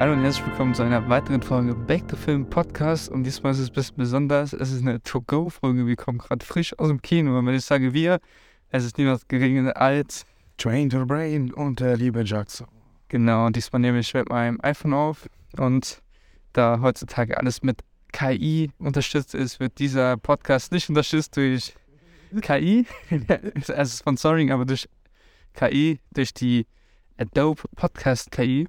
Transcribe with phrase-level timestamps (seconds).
[0.00, 3.10] Hallo und herzlich willkommen zu einer weiteren Folge Back to Film Podcast.
[3.10, 4.54] Und diesmal ist es ein bisschen besonders.
[4.54, 5.86] Es ist eine To-Go-Folge.
[5.86, 7.38] Wir kommen gerade frisch aus dem Kino.
[7.38, 8.18] Und wenn ich sage wir,
[8.70, 10.24] es ist niemand geringer als
[10.56, 12.66] Train to the Brain und der liebe Jackson.
[13.08, 15.28] Genau, und diesmal nehme ich mit meinem iPhone auf.
[15.58, 16.00] Und
[16.54, 17.82] da heutzutage alles mit
[18.14, 21.74] KI unterstützt ist, wird dieser Podcast nicht unterstützt durch
[22.40, 22.86] KI,
[23.68, 24.88] also Sponsoring, aber durch
[25.52, 26.66] KI, durch die
[27.18, 28.66] Adobe Podcast KI.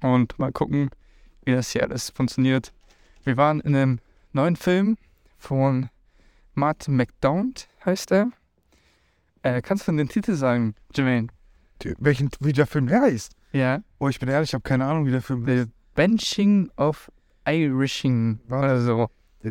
[0.00, 0.90] Und mal gucken,
[1.44, 2.72] wie das hier alles funktioniert.
[3.24, 3.98] Wir waren in einem
[4.32, 4.96] neuen Film
[5.38, 5.90] von
[6.54, 8.30] Martin McDonald, heißt er.
[9.42, 11.28] Äh, kannst du den Titel sagen, Jermaine?
[11.98, 13.32] Welchen, wie der Film heißt?
[13.52, 13.82] Ja.
[13.98, 15.66] Oh, ich bin ehrlich, ich habe keine Ahnung, wie der Film heißt.
[15.66, 17.10] The Benching of
[17.46, 19.08] Irishing oder so.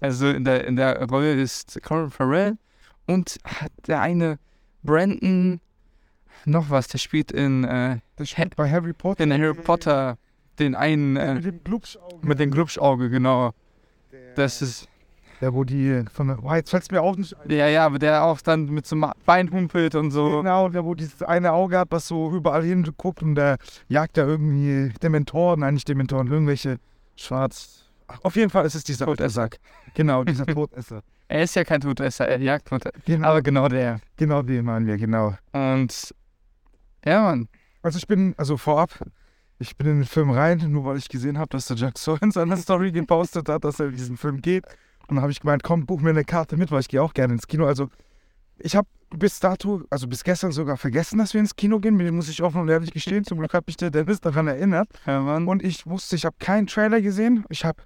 [0.00, 2.58] Also in der, in der Rolle ist Colin Farrell
[3.06, 4.38] und hat der eine
[4.82, 5.62] Brandon
[6.44, 9.22] noch was, der spielt in, äh, Das spielt bei Harry Potter.
[9.24, 10.18] in Harry Potter
[10.58, 12.26] den einen Der äh, mit dem Glubschauge.
[12.26, 13.52] mit dem Glubschauge, genau.
[14.36, 14.88] Das ist,
[15.40, 16.42] Der, wo die von der.
[16.44, 17.50] Oh, jetzt fällt es mir auch nicht ein.
[17.50, 20.38] ja, ja, aber der auch dann mit so einem Bein humpelt und so.
[20.42, 24.16] Genau, der, wo dieses eine Auge hat, was so überall hin guckt und der jagt
[24.16, 26.78] da irgendwie Dementoren, nein, nicht Dementoren, irgendwelche
[27.16, 27.80] schwarz.
[28.06, 29.48] Ach, auf jeden Fall ist es dieser Todesser.
[29.94, 31.02] Genau, dieser Todesser.
[31.26, 32.92] Er ist ja kein Todesser, er jagt Tote.
[33.06, 33.98] Genau, Aber genau der.
[34.18, 35.34] genau den meinen wir, genau.
[35.52, 36.14] Und
[37.04, 37.48] ja, Mann.
[37.82, 38.98] Also ich bin, also vorab,
[39.58, 42.22] ich bin in den Film rein, nur weil ich gesehen habe, dass der Jack Sawyer
[42.22, 44.64] in seiner Story gepostet hat, dass er in diesen Film geht.
[45.06, 47.12] Und dann habe ich gemeint, komm, buch mir eine Karte mit, weil ich gehe auch
[47.12, 47.66] gerne ins Kino.
[47.66, 47.90] Also
[48.58, 51.96] ich habe bis dato, also bis gestern sogar vergessen, dass wir ins Kino gehen.
[51.96, 53.24] Mir muss ich offen und ehrlich gestehen.
[53.24, 54.88] Zum Glück hat mich der Dennis daran erinnert.
[55.06, 55.46] Ja, Mann.
[55.46, 57.44] Und ich wusste, ich habe keinen Trailer gesehen.
[57.50, 57.82] Ich habe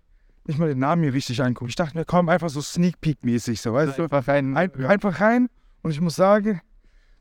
[0.47, 1.71] nicht mal den Namen hier richtig angeguckt.
[1.71, 4.05] Ich dachte mir, komm, einfach so Sneak Peek-mäßig, so, weißt du?
[4.05, 4.57] einfach rein.
[4.57, 5.49] Ein, einfach rein
[5.83, 6.61] und ich muss sagen,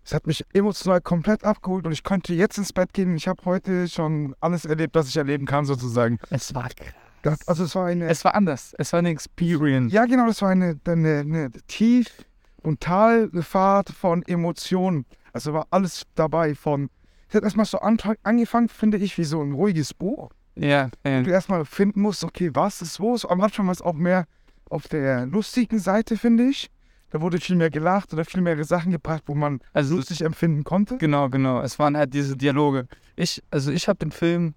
[0.08, 3.18] es hat mich emotional komplett abgeholt und ich konnte jetzt ins Bett gehen.
[3.18, 6.18] Ich habe heute schon alles erlebt, was ich erleben kann, sozusagen.
[6.30, 6.94] Es war krass.
[7.24, 8.08] Das, also es war eine.
[8.08, 8.74] Es war anders.
[8.78, 9.92] Es war eine Experience.
[9.92, 12.24] ja, genau, das war eine, eine, eine Tief-
[12.64, 15.06] und Talfahrt von Emotionen.
[15.34, 16.90] Also war alles dabei von.
[17.28, 20.30] Es hat erstmal so an, angefangen, finde ich, wie so ein ruhiges Buch.
[20.56, 21.22] Ja, ja.
[21.22, 23.18] Du erstmal finden musst, okay, was ist wo.
[23.18, 24.26] So, am Anfang war es auch mehr
[24.70, 26.70] auf der lustigen Seite, finde ich.
[27.10, 30.64] Da wurde viel mehr gelacht oder viel mehr Sachen gebracht, wo man Also lustig empfinden
[30.64, 30.98] konnte.
[30.98, 31.62] genau, genau.
[31.62, 32.88] Es waren halt diese Dialoge.
[33.16, 34.54] Ich, also ich habe den Film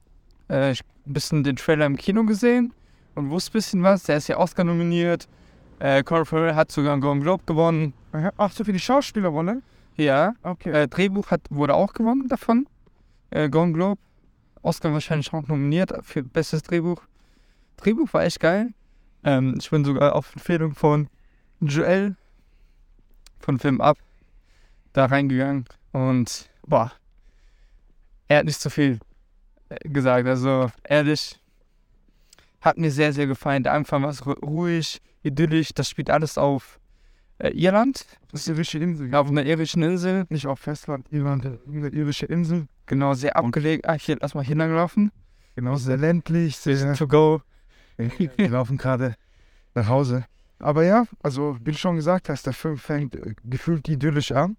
[0.50, 2.72] äh, ich- ein bisschen den Trailer im Kino gesehen
[3.15, 4.03] und wusste ein bisschen was.
[4.05, 5.28] Der ist ja Oscar nominiert.
[5.78, 7.94] Äh, Colin Farrell hat sogar einen Golden Globe gewonnen.
[8.37, 9.62] Ach, so für die Schauspielerrolle?
[9.97, 10.34] Ja.
[10.43, 10.71] Okay.
[10.72, 12.66] Äh, Drehbuch hat, wurde auch gewonnen davon.
[13.31, 14.00] Äh, Golden Globe.
[14.62, 17.00] Oscar wahrscheinlich auch nominiert für bestes Drehbuch.
[17.78, 18.75] Drehbuch war echt geil.
[19.25, 21.09] Ähm, ich bin sogar auf Empfehlung von
[21.60, 22.16] Joel
[23.41, 23.99] von Film Up
[24.93, 26.93] da reingegangen und boah,
[28.28, 28.99] er hat nicht so viel
[29.69, 30.27] äh, gesagt.
[30.28, 31.41] Also ehrlich,
[32.61, 33.62] hat mir sehr, sehr gefallen.
[33.62, 35.71] Der Anfang war so ruhig, idyllisch.
[35.75, 36.78] Das spielt alles auf
[37.39, 39.15] äh, Irland, das ist die irische Insel.
[39.15, 40.27] auf einer irischen Insel.
[40.28, 42.67] Nicht auf Festland, Irland, eine irische Insel.
[42.87, 43.83] Genau, sehr abgelegen.
[43.89, 45.11] Ah, hier, lass mal hinlaufen.
[45.55, 46.95] Genau, sehr ländlich, sehr.
[46.95, 47.43] To go.
[47.97, 49.15] Wir laufen gerade
[49.75, 50.25] nach Hause.
[50.60, 54.56] Aber ja, also wie du schon gesagt hast, der Film fängt äh, gefühlt idyllisch an.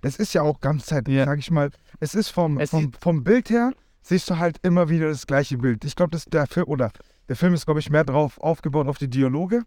[0.00, 1.24] Es ist ja auch ganz Zeit, Ja.
[1.24, 1.70] sag ich mal,
[2.00, 5.58] es ist vom, Es vom, vom Bild her, siehst du halt immer wieder das gleiche
[5.58, 5.84] Bild.
[5.84, 6.92] Ich glaube, dass der Film, oder
[7.28, 9.62] der Film ist, glaube ich, mehr drauf aufgebaut auf die Dialoge.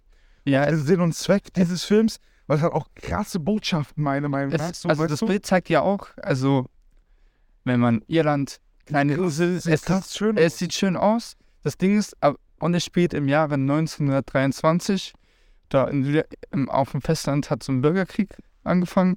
[0.45, 4.53] Ja, es, Sinn und Zweck dieses Films, weil es hat auch krasse Botschaften, meiner Meinung
[4.55, 4.71] nach.
[4.71, 5.27] es, So, also das du?
[5.27, 6.65] Bild zeigt ja auch, also
[7.65, 10.59] wenn man Irland, kleine Insel, es, sieht es, krass schön es aus.
[10.59, 11.35] sieht schön aus.
[11.61, 12.15] Das Ding ist,
[12.59, 15.13] und es spielt im Jahre 1923.
[15.73, 16.23] Da in,
[16.69, 18.29] auf dem Festland hat so ein Bürgerkrieg
[18.63, 19.15] angefangen.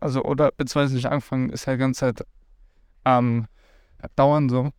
[0.00, 2.26] Also, oder beziehungsweise nicht angefangen, ist halt die ganze Zeit
[3.04, 3.46] am
[4.16, 4.70] dauern so.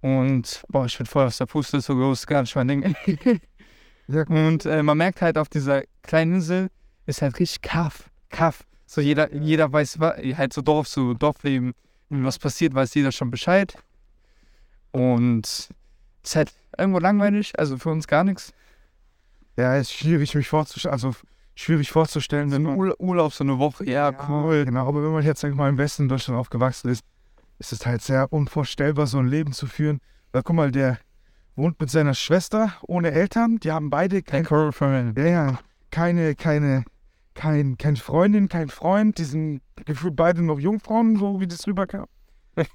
[0.00, 2.94] Und boah, ich bin voll aus der Puste, so groß, gar nicht mein Ding.
[4.08, 4.22] Ja.
[4.22, 6.70] Und äh, man merkt halt auf dieser kleinen Insel
[7.06, 8.64] ist halt richtig Kaff, Kaff.
[8.86, 11.74] So jeder, jeder weiß, halt so Dorf, so Dorfleben,
[12.08, 13.74] wenn was passiert, weiß jeder schon Bescheid.
[14.92, 15.70] Und es
[16.22, 18.52] ist halt irgendwo langweilig, also für uns gar nichts.
[19.56, 21.14] Ja, ist schwierig, mich vorzustellen, also
[21.54, 24.64] schwierig vorzustellen, wenn man Ur Urlaub so eine Woche, ja, cool.
[24.64, 27.02] Genau, aber wenn man jetzt, sag ich mal, im Westen Deutschland aufgewachsen ist,
[27.58, 30.00] ist es halt sehr unvorstellbar, so ein Leben zu führen.
[30.32, 30.98] Weil guck mal, der
[31.54, 33.58] wohnt mit seiner Schwester ohne Eltern.
[33.60, 34.44] Die haben beide Kein
[35.16, 35.58] ja, ja,
[35.90, 36.84] keine, keine,
[37.32, 39.16] kein, keine Freundin, kein Freund.
[39.16, 42.06] Die sind gefühlt beide noch Jungfrauen, so wie das rüberkam.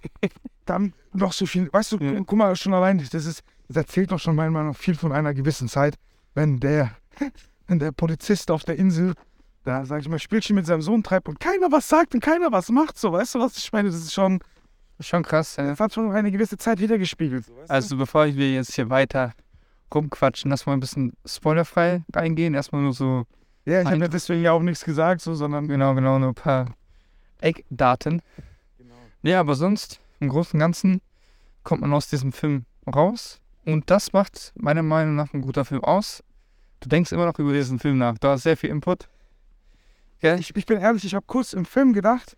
[0.65, 2.13] Dann noch so viel, weißt du, Ja.
[2.25, 5.33] guck mal, schon allein, das ist, das erzählt doch schon Meinung nach viel von einer
[5.33, 5.95] gewissen Zeit,
[6.33, 6.91] wenn der,
[7.67, 9.13] wenn der Polizist auf der Insel
[9.63, 12.51] da, sag ich mal, Spielchen mit seinem Sohn treibt und keiner was sagt und keiner
[12.51, 13.89] was macht, so, weißt du, was ich meine?
[13.89, 14.41] Das ist schon,
[15.01, 15.65] Schon krass, ja.
[15.65, 17.45] Das hat schon eine gewisse Zeit wiedergespiegelt.
[17.45, 17.73] So, weißt du?
[17.73, 19.33] Also bevor wir jetzt hier weiter
[19.93, 22.53] rumquatschen, lass mal ein bisschen spoilerfrei reingehen.
[22.53, 23.25] Erstmal nur so,
[23.65, 26.35] ja, ich habe ja deswegen ja auch nichts gesagt, so, sondern genau, genau, nur ein
[26.35, 26.73] paar
[27.39, 28.21] Eckdaten.
[28.77, 28.95] Genau.
[29.23, 31.01] Ja, aber sonst, im Großen und Ganzen,
[31.63, 33.39] kommt man aus diesem Film raus.
[33.65, 36.23] Und das macht meiner Meinung nach ein guter Film aus.
[36.79, 38.17] Du denkst immer noch über diesen Film nach.
[38.17, 39.07] Du hast sehr viel Input.
[40.19, 40.39] Gell?
[40.39, 42.37] Ich, ich bin ehrlich, ich habe kurz im Film gedacht,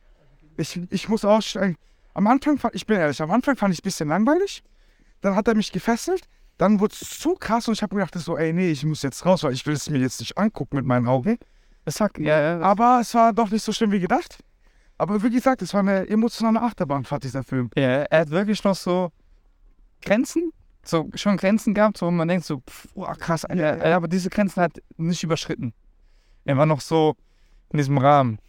[0.57, 1.77] ich, ich muss aussteigen.
[2.13, 4.63] Am Anfang, fand, ich bin ehrlich, am Anfang fand ich es ein bisschen langweilig.
[5.21, 6.27] Dann hat er mich gefesselt.
[6.57, 9.25] Dann wurde es zu krass und ich habe gedacht, so, ey, nee, ich muss jetzt
[9.25, 11.39] raus, weil ich will es mir jetzt nicht angucken mit meinen Augen.
[11.85, 12.59] Das sagt, ja, ja.
[12.61, 14.37] Aber es war doch nicht so schlimm wie gedacht.
[14.97, 17.69] Aber wie gesagt, es war eine emotionale Achterbahnfahrt, dieser Film.
[17.75, 19.11] Ja, er hat wirklich noch so
[20.01, 20.51] Grenzen,
[20.85, 24.07] so schon Grenzen gehabt, so wo man denkt so, pff, oh, krass, Alter, ja, aber
[24.07, 25.73] diese Grenzen hat nicht überschritten.
[26.45, 27.15] Er war noch so
[27.71, 28.39] in diesem Rahmen.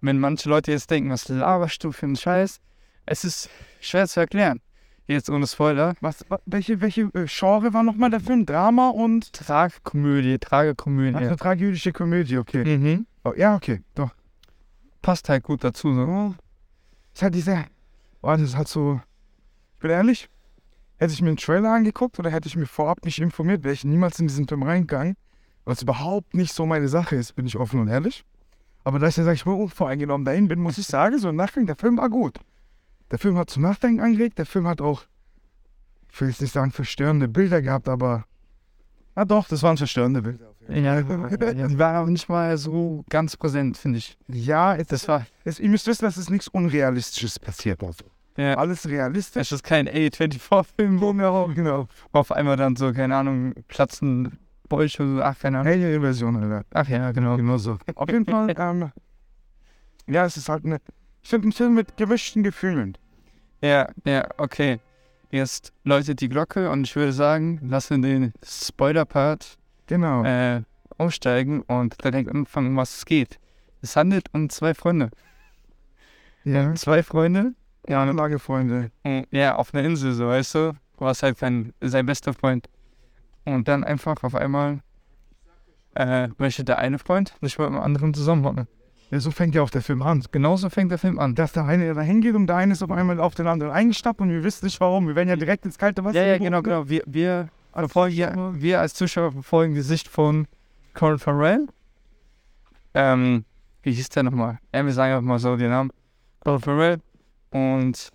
[0.00, 2.60] Wenn manche Leute jetzt denken, was laberst du für einen Scheiß,
[3.06, 3.50] es ist
[3.80, 4.60] schwer zu erklären.
[5.06, 5.94] Jetzt ohne Spoiler.
[6.00, 8.46] Was, wa- welche, welche äh, Genre war nochmal der Film?
[8.46, 11.16] Drama und Tragkomödie, Tragekomödie.
[11.16, 12.64] Ach, eine tragödische Komödie, okay.
[12.78, 13.06] Mhm.
[13.24, 14.10] Oh, ja, okay, doch.
[15.02, 15.92] Passt halt gut dazu.
[15.94, 16.02] So.
[16.02, 16.34] Oh.
[17.12, 17.64] Ist halt diese.
[18.22, 19.00] Oh, das ist halt so.
[19.74, 20.28] Ich bin ehrlich,
[21.00, 23.84] hätte ich mir einen Trailer angeguckt oder hätte ich mir vorab nicht informiert, wäre ich
[23.84, 25.16] niemals in diesen Film reingegangen.
[25.64, 28.22] Was überhaupt nicht so meine Sache ist, bin ich offen und ehrlich.
[28.84, 31.36] Aber da ich ja, sag ich mal, unvoreingenommen dahin bin, muss ich sagen, so im
[31.36, 32.38] Nachgang, der Film war gut.
[33.10, 35.04] Der Film hat zum Nachdenken angeregt, der Film hat auch,
[36.12, 38.24] ich will jetzt nicht sagen verstörende Bilder gehabt, aber.
[39.14, 40.46] Ah doch, das waren verstörende Bilder.
[40.70, 44.16] Ja, die war aber nicht mal so ganz präsent, finde ich.
[44.28, 47.82] Ja, es, Das war, es, ihr müsst wissen, dass es nichts Unrealistisches passiert.
[47.82, 48.04] Also.
[48.36, 49.42] Ja, Alles realistisch.
[49.42, 51.88] es ist kein A24-Film, wo Genau, genau.
[52.12, 54.38] auf einmal dann so, keine Ahnung, platzen
[54.68, 55.72] Bolsche so, ach, keine Ahnung.
[55.72, 56.64] Alien-Version, Alter.
[56.72, 57.36] Ach ja, genau.
[57.36, 57.76] Genau so.
[57.96, 58.92] Auf jeden Fall, ähm,
[60.06, 60.78] ja, es ist halt eine,
[61.22, 62.96] ich finde ein Film mit gemischten Gefühlen.
[63.62, 64.80] Ja, ja, okay.
[65.32, 70.24] Jetzt läutet die Glocke und ich würde sagen, lassen den Spoiler-Part Genau.
[70.24, 70.62] äh,
[70.98, 73.38] aussteigen und direkt anfangen, um was es geht.
[73.82, 75.10] Es handelt um zwei Freunde.
[76.44, 76.74] ja.
[76.74, 77.54] Zwei Freunde,
[77.88, 78.90] ja, und, Lagefreunde.
[79.02, 80.72] und, ja, auf einer Insel, so weißt du.
[80.98, 82.68] Du hast halt kein, sein bester Freund.
[83.44, 84.80] Und dann einfach auf einmal
[85.94, 88.68] äh, möchte der eine Freund nicht mit dem anderen zusammenhocken.
[89.10, 90.22] Ja, so fängt ja auch der Film an.
[90.30, 91.34] Genauso fängt der Film an.
[91.34, 94.20] Dass der eine da hingeht und der eine ist auf einmal auf den anderen eingestappt
[94.20, 95.08] und wir wissen nicht warum.
[95.08, 96.88] Wir werden ja direkt ins kalte Wasser Ja, ja, genau, genau.
[96.88, 100.46] Wir, wir, verfolgen, wir als Zuschauer verfolgen die Sicht von
[100.94, 101.66] Colin Farrell.
[102.94, 103.44] Ähm,
[103.82, 104.58] wie hieß der nochmal?
[104.72, 105.90] Ja, wir sagen einfach mal so den Namen.
[106.44, 107.00] Colin Farrell.
[107.50, 108.10] Und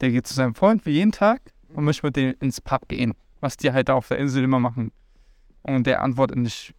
[0.00, 1.40] der geht zu seinem Freund wie jeden Tag
[1.74, 3.14] und möchte mit dem ins Pub gehen.
[3.40, 4.92] Was die halt da auf der Insel immer machen.
[5.62, 6.74] Und der antwortet nicht.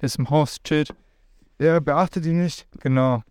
[0.00, 0.94] Ist im Haus, chillt.
[1.58, 2.66] Er beachtet ihn nicht.
[2.80, 3.22] Genau.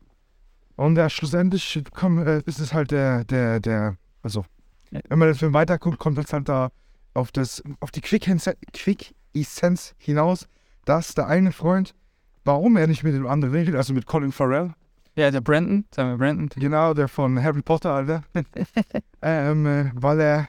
[0.75, 4.45] Und ja, schlussendlich komm, äh, ist es halt der, der, der, also,
[4.91, 4.99] Ja.
[5.09, 6.69] wenn man den Film weiterguckt, kommt es halt da
[7.13, 10.47] auf das, auf die Quick-Essenz Quick -Essenz hinaus,
[10.85, 11.93] dass der eine Freund,
[12.43, 14.73] warum er nicht mit dem anderen redet, also mit Colin Farrell,
[15.15, 16.49] Ja, der Brandon, sagen wir Brandon.
[16.55, 18.23] genau, der von Harry Potter, Alter,
[19.21, 20.47] ähm, äh, weil er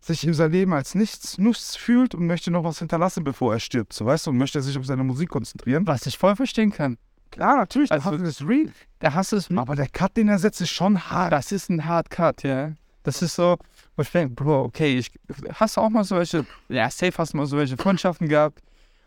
[0.00, 3.60] sich in seinem Leben als nichts Nuss fühlt und möchte noch was hinterlassen, bevor er
[3.60, 5.86] stirbt, so weißt du, und möchte sich auf seine Musik konzentrieren.
[5.86, 6.96] Was ich voll verstehen kann.
[7.30, 8.70] Klar, natürlich, Also- das ist real,
[9.00, 11.32] Der Hass ist aber der Cut, den er setzt, ist schon hart.
[11.32, 12.72] Das ist ein Hard Cut, ja.
[13.04, 13.56] Das ist so,
[13.96, 15.10] wo ich denke, Bro, okay, ich,
[15.54, 18.60] hast du auch mal solche, ja, safe hast du mal solche Freundschaften gehabt,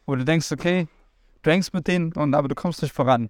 [0.06, 0.88] wo du denkst, okay,
[1.44, 3.30] du hängst mit denen, und, aber du kommst nicht voran.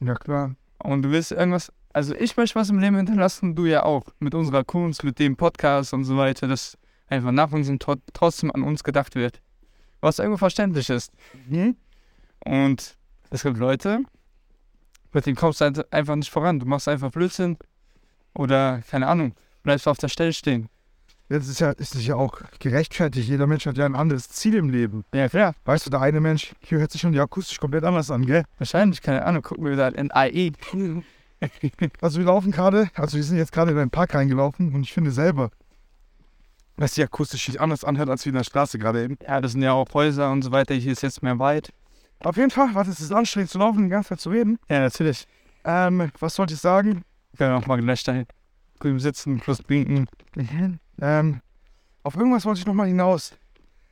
[0.00, 0.54] Ja, klar.
[0.82, 4.34] Und du willst irgendwas, also ich möchte was im Leben hinterlassen, du ja auch, mit
[4.34, 6.78] unserer Kunst, mit dem Podcast und so weiter, dass
[7.08, 9.40] einfach nach uns tro- trotzdem an uns gedacht wird.
[10.00, 11.12] Was irgendwo verständlich ist.
[11.48, 11.76] Mhm.
[12.44, 12.96] Und
[13.30, 14.00] es gibt Leute,
[15.12, 16.60] mit denen kommst du halt einfach nicht voran.
[16.60, 17.56] Du machst einfach Blödsinn
[18.34, 20.68] oder, keine Ahnung, bleibst auf der Stelle stehen.
[21.30, 23.28] Jetzt ist ja, ist es ja auch gerechtfertigt.
[23.28, 25.04] Jeder Mensch hat ja ein anderes Ziel im Leben.
[25.12, 25.54] Ja, klar.
[25.64, 28.44] Weißt du, der eine Mensch, hier hört sich schon die akustisch komplett anders an, gell?
[28.56, 30.52] Wahrscheinlich, keine Ahnung, gucken wir wieder in IE.
[32.00, 34.92] Also wir laufen gerade, also wir sind jetzt gerade in einen Park reingelaufen und ich
[34.92, 35.52] finde selber,
[36.76, 39.18] dass die akustisch sich anders anhört als wie in der Straße gerade eben.
[39.22, 40.74] Ja, das sind ja auch Häuser und so weiter.
[40.74, 41.72] Hier ist jetzt mehr weit.
[42.20, 44.58] Auf jeden Fall, was ist es anstrengend zu laufen, die ganze Zeit zu reden.
[44.68, 45.28] Ja, natürlich.
[45.64, 47.04] Ähm, was wollte ich sagen?
[47.30, 48.26] Wir können auch mal gleich dahin.
[48.80, 50.08] Drüben sitzen, plus trinken.
[51.00, 51.40] Ähm,
[52.02, 53.32] auf irgendwas wollte ich nochmal hinaus.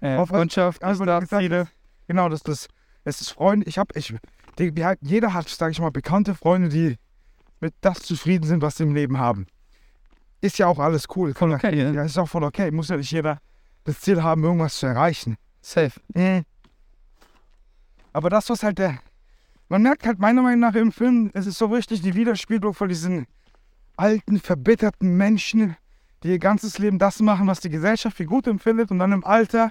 [0.00, 1.68] Äh, Auf- Freundschaft, Also, gesagt.
[2.08, 2.68] Genau, das, das,
[3.04, 3.66] es ist Freunde.
[3.66, 4.14] Ich habe, ich,
[4.58, 6.96] die, jeder hat, sage ich mal, bekannte Freunde, die
[7.60, 9.46] mit das zufrieden sind, was sie im Leben haben.
[10.40, 11.34] Ist ja auch alles cool.
[11.34, 11.90] Voll okay, ja.
[11.90, 12.70] Ja, ist auch voll okay.
[12.70, 13.38] Muss ja nicht jeder
[13.84, 15.36] das Ziel haben, irgendwas zu erreichen.
[15.62, 15.92] Safe.
[18.12, 18.98] Aber das, was halt der.
[19.68, 22.88] Man merkt halt meiner Meinung nach im Film, es ist so richtig die Widerspiegelung von
[22.88, 23.26] diesen
[23.96, 25.76] alten, verbitterten Menschen,
[26.22, 29.24] die ihr ganzes Leben das machen, was die Gesellschaft für gut empfindet und dann im
[29.24, 29.70] Alter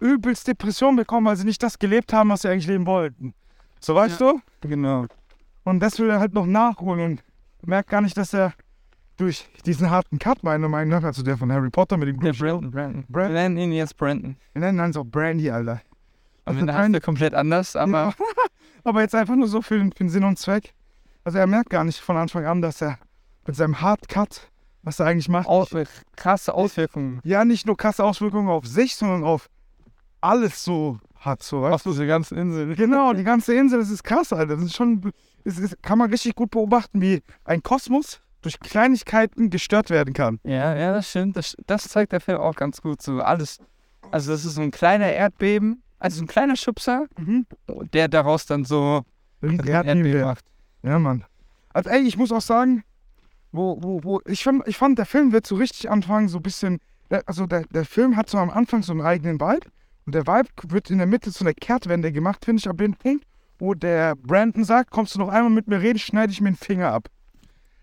[0.00, 3.34] übelst Depression bekommen, weil sie nicht das gelebt haben, was sie eigentlich leben wollten.
[3.80, 4.40] So weißt du?
[4.62, 5.06] Genau.
[5.64, 7.22] Und das will er halt noch nachholen und
[7.68, 8.52] merkt gar nicht, dass er
[9.16, 12.32] durch diesen harten Cut, meiner Meinung nach, also der von Harry Potter mit dem Der
[12.32, 12.70] Brandon.
[12.70, 12.70] Brandon.
[12.72, 13.04] Brandon.
[13.08, 14.36] Brand- Wir nennen ihn jetzt Brandon.
[14.54, 15.80] Wir nennen ihn so Brandy, Alter.
[16.44, 18.14] Also den heißt er komplett anders, aber Ja.
[18.84, 20.74] Aber jetzt einfach nur so für, den- für den Sinn und Zweck.
[21.22, 22.98] Also er merkt gar nicht von Anfang an, dass er
[23.46, 24.50] mit seinem Hard Cut,
[24.82, 25.70] was er eigentlich macht, Aus
[26.16, 29.48] krasse Auswirkungen ja nicht nur krasse Auswirkungen auf sich, sondern auf
[30.20, 31.42] alles so hat.
[31.42, 32.70] So, weißt auf diese ganzen Inseln.
[32.70, 32.76] du?
[32.76, 34.56] Genau, die ganze Insel, das ist krass, Alter.
[34.56, 35.12] Das ist schon,
[35.44, 40.40] es ist, kann man richtig gut beobachten, wie ein Kosmos durch Kleinigkeiten gestört werden kann.
[40.44, 41.36] Ja, ja, das stimmt.
[41.36, 43.00] Das, das zeigt der Film auch ganz gut.
[43.00, 43.58] So alles.
[44.10, 47.46] Also, das ist so ein kleiner Erdbeben, also so ein kleiner Schubser, Mhm.
[47.92, 49.02] der daraus dann so
[49.42, 50.44] ein Erdbeben macht.
[50.82, 51.24] Ja, Mann.
[51.72, 52.82] Also, ey, ich muss auch sagen,
[53.52, 56.42] wo, wo, wo, ich fand, ich fand, der Film wird so richtig anfangen, so ein
[56.42, 56.78] bisschen,
[57.26, 59.66] also der, der Film hat so am Anfang so einen eigenen Vibe
[60.06, 62.94] und der Vibe wird in der Mitte so eine Kehrtwende gemacht, finde ich, ab dem
[62.94, 63.24] Punkt,
[63.58, 66.56] wo der Brandon sagt, kommst du noch einmal mit mir reden, schneide ich mir den
[66.56, 67.08] Finger ab.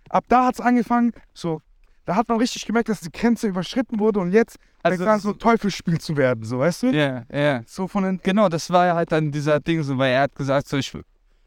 [0.10, 1.62] Ab da hat es angefangen, so,
[2.06, 5.34] da hat man richtig gemerkt, dass die Grenze überschritten wurde und jetzt Also, fängt so
[5.34, 6.88] Teufelsspiel zu werden, so, weißt du?
[6.88, 7.62] ja, ja.
[7.68, 10.36] So von den, Genau, das war ja halt dann dieser Ding, so, weil er hat
[10.36, 10.92] gesagt, so, ich,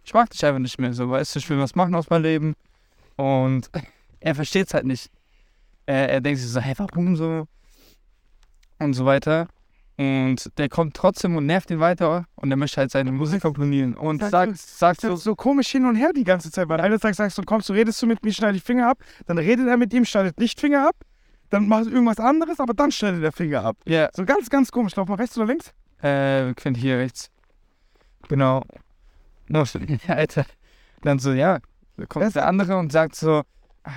[0.05, 2.23] ich mag dich einfach nicht mehr, so, weißt du, ich will was machen aus meinem
[2.23, 2.55] Leben.
[3.17, 3.69] Und
[4.25, 5.11] er versteht es halt nicht.
[5.87, 7.47] Er, er denkt sich so, hey, warum so?
[8.79, 9.49] Und so weiter.
[9.99, 13.95] Und der kommt trotzdem und nervt ihn weiter und er möchte halt seine Musik komponieren.
[13.95, 17.01] Und sagt, du- sagt so, so, komisch hin und her die ganze Zeit, weil eines
[17.03, 19.69] Tages sagst du, kommst du, redest du mit mir, schneide ich Finger ab, dann redet
[19.69, 20.97] er mit ihm, schneidet nicht Finger ab,
[21.51, 23.77] dann macht er irgendwas anderes, aber dann schneidet er Finger ab.
[23.85, 24.97] ja, So ganz, ganz komisch.
[24.97, 25.73] Lauf mal rechts oder links?
[26.03, 27.31] Äh, wir können hier rechts.
[28.29, 28.63] Genau.
[29.49, 30.47] No, ja, Alter.
[31.03, 31.59] Dann so, ja,
[31.99, 33.43] da kommt Das- der andere und sagt so,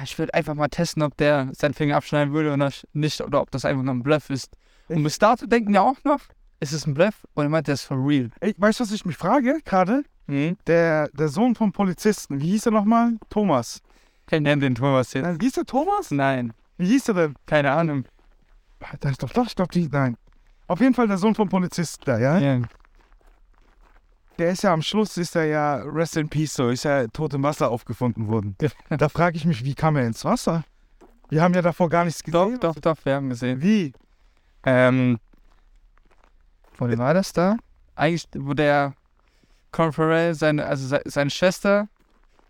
[0.04, 3.52] ich würde einfach mal testen, ob der seinen Finger abschneiden würde oder nicht, oder ob
[3.52, 4.56] das einfach nur ein Bluff ist.
[4.88, 6.20] Und bis dato denken wir auch noch,
[6.60, 7.26] ist es ein Bluff?
[7.34, 8.30] Und er meint, der ist for real.
[8.40, 10.04] Ey, weißt du, was ich mich frage gerade?
[10.28, 10.58] Hm?
[10.66, 13.14] Der, der Sohn vom Polizisten, wie hieß er nochmal?
[13.30, 13.82] Thomas.
[14.32, 15.24] Ich nenne den Thomas jetzt.
[15.24, 16.10] Nein, hieß der Thomas?
[16.10, 17.36] Nein, Wie hieß er denn?
[17.46, 18.06] keine Ahnung.
[19.00, 20.18] Das ist doch, doch, ich glaube, die, nein.
[20.68, 22.40] Auf jeden Fall der Sohn vom Polizisten da, ja?
[22.40, 22.62] Ja.
[24.38, 27.34] Der ist ja am Schluss, ist er ja Rest in Peace, so ist ja tot
[27.34, 28.56] im Wasser aufgefunden worden.
[28.90, 30.64] Da frage ich mich, wie kam er ins Wasser?
[31.30, 32.60] Wir haben ja davor gar nichts Doch, gesehen.
[32.60, 33.62] doch, doch, wir haben gesehen.
[33.62, 33.94] Wie?
[34.66, 35.20] Ähm,
[36.78, 37.56] wo war das da?
[37.96, 38.94] Eigentlich, wo der
[39.72, 41.88] Colin Farrell, seine, also se- seine Schwester,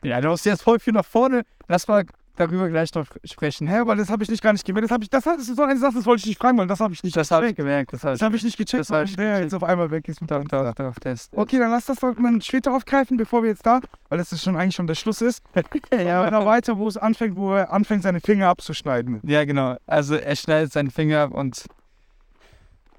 [0.04, 1.44] ja, du hast jetzt voll viel nach vorne.
[1.68, 3.68] Lass mal darüber gleich noch sprechen.
[3.68, 4.86] Hä, aber das habe ich nicht gar nicht gemerkt.
[4.86, 6.68] Das, hab ich, das, das ist so eine Sache, das wollte ich nicht fragen, weil
[6.68, 7.94] das habe ich nicht Das habe ich gemerkt.
[7.94, 9.44] Das habe Das ich habe ich nicht gecheckt, Das hab weil ich der gecheckt.
[9.46, 10.20] jetzt auf einmal weg ist.
[10.22, 11.32] doch, doch, doch, der ist.
[11.36, 14.44] Okay, dann lass das doch mal später aufgreifen, bevor wir jetzt da, weil das ist
[14.44, 15.44] schon eigentlich schon der Schluss ist.
[15.94, 19.22] Ja, aber weiter, wo es anfängt, wo er anfängt, seine Finger abzuschneiden.
[19.24, 19.78] Ja, genau.
[19.88, 21.66] Also er schneidet seinen Finger ab und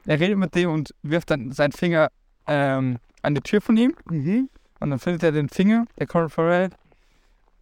[0.07, 2.09] er redet mit dem und wirft dann seinen Finger
[2.47, 3.95] ähm, an die Tür von ihm.
[4.09, 4.49] Mhm.
[4.78, 6.71] Und dann findet er den Finger, der Colin Farrell.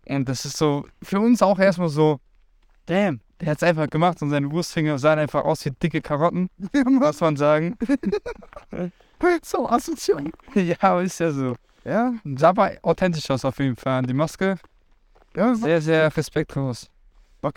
[0.08, 2.20] Und das ist so, für uns auch erstmal so,
[2.87, 6.49] damn, der hat es einfach gemacht und seine Wurstfinger sahen einfach aus wie dicke Karotten,
[6.87, 7.76] muss man sagen.
[9.42, 10.32] so assoziiert.
[10.54, 11.56] ja, aber ist ja so.
[11.84, 14.02] Ja, Sah aber authentisch aus auf jeden Fall.
[14.02, 14.56] Die Maske,
[15.37, 15.54] ja.
[15.54, 16.88] sehr, sehr respektlos.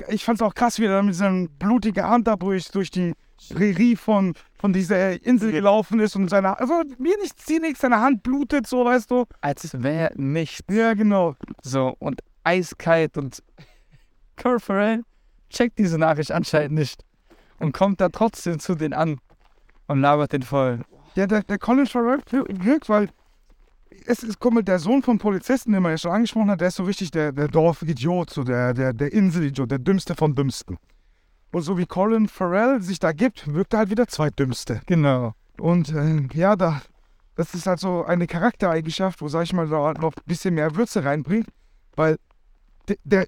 [0.09, 3.13] Ich fand es auch krass, wie er mit seinem blutigen Hand da durch, durch die
[3.53, 8.23] Prärie von, von dieser Insel gelaufen ist und seine, also mir nicht ziemlich, seine Hand
[8.23, 9.25] blutet, so weißt du.
[9.39, 10.65] Als wäre nichts.
[10.69, 11.35] Ja, genau.
[11.61, 13.43] So, und eiskalt und
[14.41, 15.03] Colin Farrell
[15.49, 17.03] checkt diese Nachricht anscheinend nicht
[17.59, 19.19] und kommt da trotzdem zu denen an
[19.87, 20.81] und labert den voll.
[21.15, 23.09] Ja, der, der Colin Farrell wirkt, weil
[24.05, 26.69] es ist, guck mal, der Sohn vom Polizisten, den man ja schon angesprochen hat, der
[26.69, 30.77] ist so richtig der, der Dorfidiot, so der, der, der Inselidiot, der Dümmste von Dümmsten.
[31.51, 34.81] Und so wie Colin Farrell sich da gibt, wirkt er halt wieder Zweitdümmste.
[34.85, 35.33] Genau.
[35.59, 36.81] Und äh, ja, da,
[37.35, 40.75] das ist halt so eine Charaktereigenschaft, wo, sag ich mal, da noch ein bisschen mehr
[40.75, 41.47] Würze reinbringt,
[41.95, 42.17] weil
[42.87, 43.27] der, der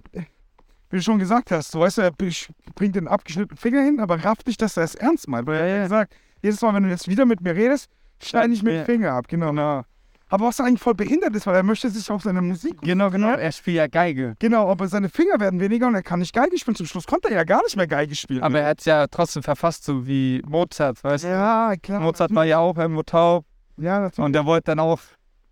[0.91, 4.23] wie du schon gesagt hast, so weißt du, er bringt den abgeschnittenen Finger hin, aber
[4.25, 5.45] rafft nicht, dass er es ernst meint.
[5.47, 5.83] Weil er Ja, hat ja.
[5.83, 7.89] gesagt, jedes Mal, wenn du jetzt wieder mit mir redest,
[8.23, 9.27] schneide ich mir den Finger ab.
[9.27, 9.83] Genau.
[10.31, 12.79] Aber was eigentlich voll behindert ist, weil er möchte sich auf seine Musik.
[12.81, 13.29] Genau, genau.
[13.35, 14.35] Er spielt ja Geige.
[14.39, 16.75] Genau, aber seine Finger werden weniger und er kann nicht Geige spielen.
[16.75, 18.41] Zum Schluss konnte er ja gar nicht mehr Geige spielen.
[18.43, 21.27] Aber er hat es ja trotzdem verfasst, so wie Mozart, weißt du?
[21.29, 21.99] ja, klar.
[21.99, 23.45] Mozart war ja auch irgendwo taub
[23.77, 24.25] Ja, natürlich.
[24.25, 24.99] und der wollte dann auch,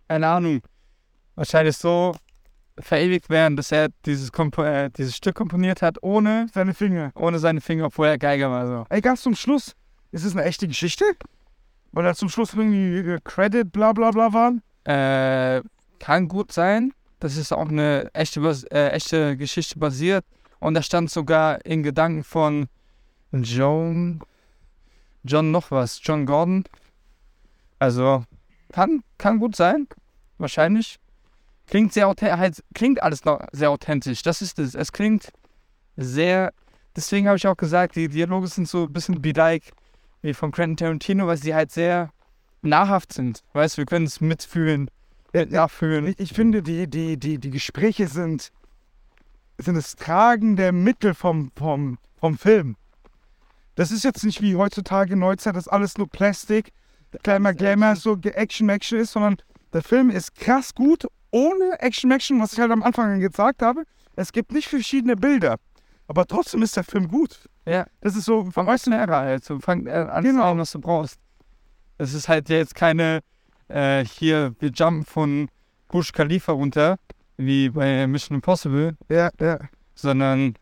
[0.08, 0.60] keine Ahnung,
[1.34, 2.14] wahrscheinlich so
[2.80, 7.12] verewigt werden, dass er dieses, Kompo äh, dieses Stück komponiert hat, ohne, Seine Finger.
[7.14, 8.66] ohne seine Finger, obwohl er Geiger war.
[8.66, 8.86] So.
[8.88, 9.74] Ey, ganz zum Schluss,
[10.12, 11.04] ist es eine echte Geschichte?
[11.92, 14.62] Weil da zum Schluss irgendwie äh, Credit, bla bla bla waren?
[14.84, 15.62] Äh,
[15.98, 16.92] kann gut sein.
[17.20, 20.24] Das ist auch eine echte, äh, echte Geschichte basiert.
[20.60, 22.68] Und da stand sogar in Gedanken von
[23.32, 24.20] John,
[25.24, 26.64] John noch was, John Gordon.
[27.78, 28.24] Also
[28.72, 29.88] kann, kann gut sein,
[30.38, 30.98] wahrscheinlich.
[31.68, 34.22] Klingt sehr halt, klingt alles noch sehr authentisch.
[34.22, 34.74] Das ist es.
[34.74, 35.32] Es klingt
[35.96, 36.52] sehr.
[36.96, 39.72] Deswegen habe ich auch gesagt, die Dialoge sind so ein bisschen be like
[40.22, 42.10] wie von Quentin Tarantino, weil sie halt sehr
[42.62, 43.44] nahrhaft sind.
[43.52, 44.90] Weißt du, wir können es mitfühlen,
[45.32, 46.08] nachfühlen.
[46.08, 48.50] Ich, ich finde, die, die, die, die Gespräche sind,
[49.58, 52.76] sind das tragende Mittel vom, vom, vom Film.
[53.74, 56.72] Das ist jetzt nicht wie heutzutage Neuzeit, dass alles nur Plastik,
[57.22, 59.36] Glamour, Glamour, so Action, Action ist, sondern
[59.72, 63.84] der Film ist krass gut, ohne Action, Action, was ich halt am Anfang gesagt habe.
[64.16, 65.56] Es gibt nicht verschiedene Bilder,
[66.06, 67.48] aber trotzdem ist der Film gut.
[67.66, 67.86] Ja.
[68.00, 69.44] Das ist so, Vom ersten Ära halt.
[69.44, 70.56] So fang äh, an, Genau.
[70.56, 71.18] was du brauchst.
[71.98, 73.20] Es ist halt jetzt keine,
[73.68, 75.48] äh, hier, wir jumpen von
[75.88, 76.96] Bush Khalifa runter,
[77.36, 79.58] wie bei Mission Impossible, ja, ja.
[79.94, 80.54] sondern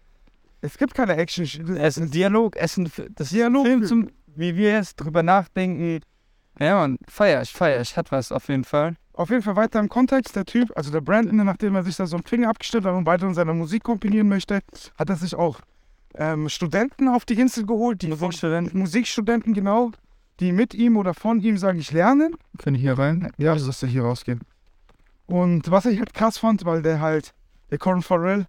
[0.61, 1.45] Es gibt keine Action.
[1.45, 3.67] es ist ein Dialog, es ist ein, das Dialog.
[3.67, 6.01] Film, zum, wie wir jetzt drüber nachdenken.
[6.59, 8.95] Ja, man, feier ich, feier ich, hat was auf jeden Fall.
[9.17, 10.37] Auf jeden Fall weiter im Kontext.
[10.37, 13.07] Der Typ, also der Brandon, nachdem er sich da so einen Finger abgeschnitten hat und
[13.07, 14.61] weiter in seiner Musik kombinieren möchte,
[14.99, 15.61] hat er sich auch
[16.15, 18.79] ähm, Studenten auf die Insel geholt, die Musikstudenten.
[18.79, 19.91] Musikstudenten, genau,
[20.39, 22.37] die mit ihm oder von ihm, sage ich, lernen.
[22.59, 23.33] Können hier rein?
[23.39, 24.41] Ja, also dass der hier rausgehen.
[25.25, 27.33] Und was ich halt krass fand, weil der halt,
[27.71, 28.47] der Colin Farrell,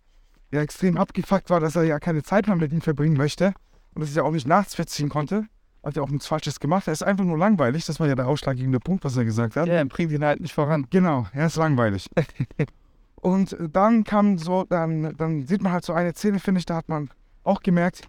[0.51, 3.53] ja extrem abgefuckt war, dass er ja keine Zeit mehr mit ihm verbringen möchte
[3.93, 5.45] und dass er auch nicht nachts verziehen konnte.
[5.83, 6.87] Hat er auch nichts Falsches gemacht.
[6.87, 7.85] Er ist einfach nur langweilig.
[7.85, 9.67] Das war ja der ausschlaggebende Punkt, was er gesagt hat.
[9.67, 10.87] Ja, bringt ihn halt nicht voran.
[10.89, 12.09] Genau, er ist langweilig.
[13.21, 16.75] und dann kam so, dann, dann sieht man halt so eine Szene, finde ich, da
[16.75, 17.09] hat man
[17.43, 18.07] auch gemerkt,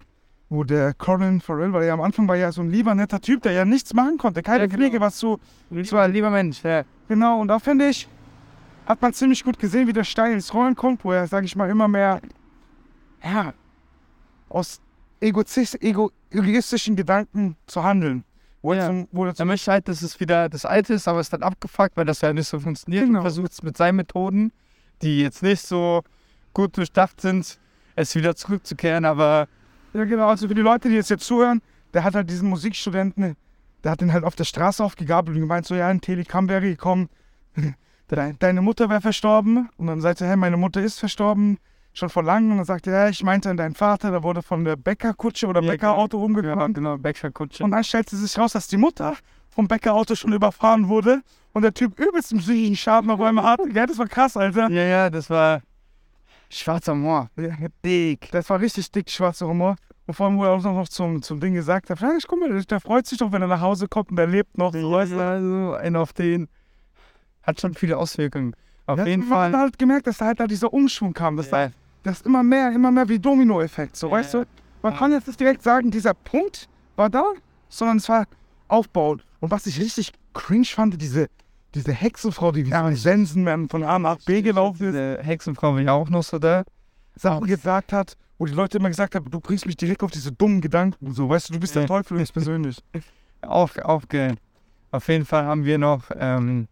[0.48, 3.42] wo der Colin Farrell, weil er am Anfang war ja so ein lieber, netter Typ,
[3.42, 4.78] der ja nichts machen konnte, keine Ja, genau.
[4.78, 5.38] Pflege, was so,
[5.70, 6.84] Ich war ein lieber Mensch, ja.
[7.06, 8.08] genau, und da finde ich,
[8.86, 11.54] hat man ziemlich gut gesehen, wie der Stein ins Rollen kommt, wo er, sage ich
[11.54, 12.20] mal, immer mehr,
[13.22, 13.52] ja,
[14.48, 14.80] aus
[15.20, 18.24] egoistischen Gedanken zu handeln.
[18.60, 18.86] Wo er Ja.
[18.86, 21.96] zum, wo er möchte halt, dass es wieder das Alte ist, aber es hat abgefuckt,
[21.96, 23.06] weil das ja nicht so funktioniert.
[23.06, 23.18] Genau.
[23.20, 24.52] Und versucht es mit seinen Methoden,
[25.02, 26.02] die jetzt nicht so
[26.54, 27.58] gut durchdacht sind,
[27.94, 29.04] es wieder zurückzukehren.
[29.04, 29.46] Aber
[29.94, 30.28] Ja, genau.
[30.28, 31.62] Also für die Leute, die jetzt hier zuhören,
[31.94, 33.36] der hat halt diesen Musikstudenten,
[33.84, 36.62] der hat den halt auf der Straße aufgegabelt und gemeint, so, ja, ein Telegram wäre
[36.62, 37.08] gekommen,
[38.08, 39.68] deine, deine Mutter wäre verstorben.
[39.76, 41.58] Und dann sagt er, hey, meine Mutter ist verstorben,
[41.98, 42.52] schon vor langem.
[42.52, 45.46] Und dann sagt er, ja, ich meinte an deinen Vater, der wurde von der Bäckerkutsche
[45.46, 46.72] oder Ja, Bäckerauto ja, umgefahren.
[46.72, 47.64] genau, Bäckerkutsche.
[47.64, 49.14] Und dann stellt sich raus, dass die Mutter
[49.50, 51.20] vom Bäckerauto schon überfahren wurde
[51.52, 53.68] und der Typ übelst einen psychischen Schaden auf einmal hatte.
[53.72, 54.70] Ja, das war krass, Alter.
[54.70, 55.60] Ja, ja, das war
[56.50, 57.28] schwarzer Humor.
[57.36, 57.50] Ja,
[57.84, 58.30] dick.
[58.30, 59.76] Das war richtig dick, schwarzer Humor.
[60.06, 62.80] Und vor allem, er auch noch zum, zum Ding gesagt hat, ich guck mal, der,
[62.80, 64.72] freut sich doch, wenn er nach Hause kommt und der lebt noch.
[64.72, 65.20] So, weißt du?
[65.22, 66.48] Also, ein auf den
[67.42, 68.54] hat schon viele Auswirkungen.
[68.86, 69.60] Auf Ja, jeden man hat Fall.
[69.60, 71.36] halt gemerkt, dass da halt da dieser Umschwung kam.
[71.36, 71.70] Dass da, Ja,
[72.02, 74.40] das immer mehr, immer mehr wie Domino-Effekt, so, Ja, weißt ja.
[74.40, 74.46] du?
[74.82, 77.24] Man kann jetzt nicht direkt sagen, dieser Punkt war da,
[77.68, 78.26] sondern es war
[78.68, 79.22] aufbauen.
[79.40, 81.28] Und was ich richtig cringe fand, diese,
[81.74, 85.80] diese Hexenfrau, die wie ein Sensenmann von A nach B gelaufen ist, diese Hexenfrau war
[85.80, 86.62] ja auch noch so da.
[87.16, 90.30] Sachen gesagt hat, wo die Leute immer gesagt haben, du bringst mich direkt auf diese
[90.30, 91.12] dummen Gedanken.
[91.12, 91.88] So, weißt du, du bist der Ja.
[91.88, 92.78] Teufel und ich persönlich.
[93.42, 94.34] Auf, aufge.
[94.90, 96.66] Auf jeden Fall haben wir noch, ähm,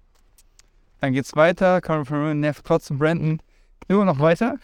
[1.00, 1.80] dann geht's weiter.
[1.80, 3.40] Farrell nervt trotzdem Brandon
[3.86, 4.56] immer noch weiter.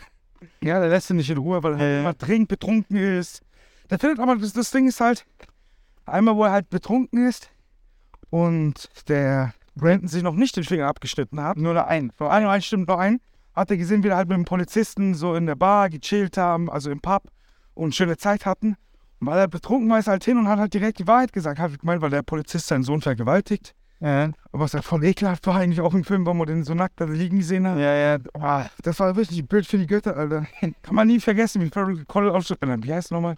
[0.62, 3.42] Ja, der lässt ihn nicht in Ruhe, weil er immer trinkt, betrunken ist.
[3.90, 5.24] Der findet aber, das, das Ding ist halt,
[6.06, 7.50] einmal, wo er halt betrunken ist
[8.30, 12.12] und der Brandon sich noch nicht den Finger abgeschnitten hat, Nur noch ein.
[12.18, 13.20] nur ein, ein stimmt noch ein,
[13.54, 16.70] hat er gesehen, wie wir halt mit dem Polizisten so in der Bar gechillt haben,
[16.70, 17.24] also im Pub
[17.74, 18.76] und schöne Zeit hatten.
[19.20, 21.32] Und weil er betrunken war, ist er halt hin und hat halt direkt die Wahrheit
[21.32, 21.58] gesagt.
[21.58, 23.74] Hat gemeint, weil der Polizist seinen Sohn vergewaltigt.
[24.04, 27.00] Ja, Was halt voll ekelhaft war eigentlich auch im Film, wo man den so nackt
[27.00, 27.78] da liegen gesehen hat.
[27.78, 28.18] ja, ja.
[28.34, 30.46] Oh, Das war wirklich ein Bild für die Götter, Alter.
[30.82, 32.60] Kann man nie vergessen, wie Farrell Colin ausspricht.
[32.84, 33.36] Wie heißt er nochmal?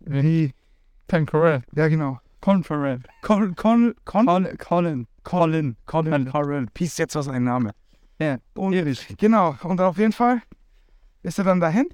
[0.00, 0.52] wie
[1.10, 1.62] Colin Farrell.
[1.76, 2.18] Ja, genau.
[2.40, 3.00] Colin Farrell.
[3.20, 4.58] Colin, Colin, Colin, Colin.
[4.58, 5.06] Colin.
[5.24, 5.76] Colin.
[5.86, 6.66] Colin Farrell.
[6.74, 7.72] Peace, jetzt was ein Name.
[8.18, 9.14] Ja, Und, ehrlich.
[9.18, 10.40] genau, und auf jeden Fall
[11.22, 11.88] ist er dann dahin,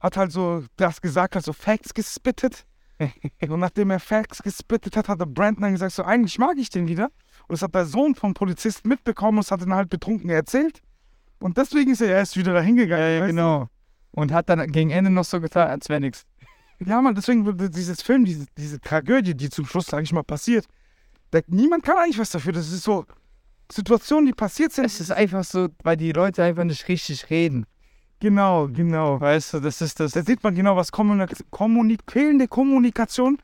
[0.00, 2.64] hat halt so das gesagt, hat so Facts gespittet.
[3.48, 6.70] und nachdem er Facts gespittet hat, hat der Brandon dann gesagt, so eigentlich mag ich
[6.70, 7.10] den wieder.
[7.48, 10.80] Und das hat der Sohn vom Polizisten mitbekommen und es hat ihn halt betrunken erzählt.
[11.38, 13.02] Und deswegen ist er erst wieder dahin gegangen.
[13.02, 13.34] Ja, ja, weißt du?
[13.34, 13.68] genau.
[14.12, 16.24] Und hat dann gegen Ende noch so getan, als wäre nichts.
[16.78, 20.22] Ja, man, deswegen wird dieses Film, diese, diese Tragödie, die zum Schluss, sage ich mal,
[20.22, 20.66] passiert,
[21.30, 22.52] da, niemand kann eigentlich was dafür.
[22.52, 23.04] Das ist so
[23.70, 24.86] Situationen, die passiert sind.
[24.86, 27.66] Es ist einfach so, weil die Leute einfach nicht richtig reden.
[28.20, 29.20] Genau, genau.
[29.20, 30.12] Weißt du, das ist das.
[30.12, 33.38] Da sieht man genau, was Kommunik Kommunik fehlende Kommunikation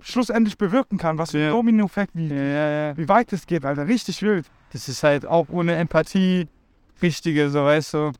[0.00, 1.18] schlussendlich bewirken kann.
[1.18, 1.50] Was für Ja.
[1.50, 2.96] Domino-Effekt, wie, Ja, ja, ja.
[2.96, 3.86] wie weit es geht, Alter.
[3.88, 4.46] Richtig wild.
[4.72, 6.48] Das ist halt auch ohne Empathie
[7.00, 8.12] richtige, so weißt du.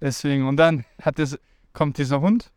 [0.00, 1.38] Deswegen, und dann hat das
[1.72, 2.50] kommt dieser Hund,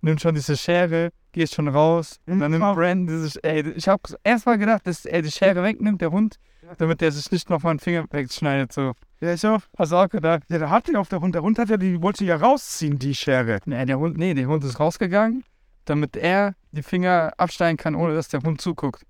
[0.00, 2.18] nimmt schon diese Schere, geht schon raus.
[2.26, 2.62] Und dann nimmt.
[2.74, 6.38] Brandon diese, ey, ich habe erst mal gedacht, dass er die Schere wegnimmt, der Hund,
[6.78, 8.72] damit der sich nicht nochmal einen Finger wegschneidet.
[8.72, 8.92] So.
[9.20, 9.60] Ja, ich auch.
[9.78, 10.42] Hast du auch gedacht?
[10.48, 11.34] Ja, der hat ja auf der Hund.
[11.34, 13.58] Der Hund hat ja, die wollte ja rausziehen, die Schere.
[13.64, 15.44] Nee, der Hund, nee, der Hund ist rausgegangen,
[15.84, 19.02] damit er die Finger abschneiden kann, ohne dass der Hund zuguckt.